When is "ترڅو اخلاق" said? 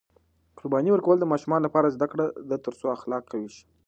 2.65-3.23